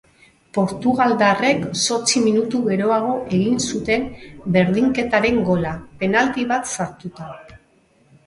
[0.57, 4.07] Portugaldarrek zortzi minutu geroago egin zuten
[4.55, 7.29] berdinketaren gola, penalti bat sartuta.